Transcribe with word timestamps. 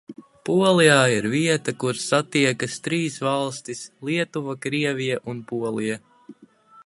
Polijā 0.47 0.95
ir 1.15 1.27
vieta, 1.33 1.73
kur 1.83 1.99
satiekas 2.03 2.79
trīs 2.87 3.19
valstis- 3.27 3.83
Lietuva, 4.09 4.55
Krievija 4.67 5.19
un 5.35 5.45
Polija. 5.53 6.01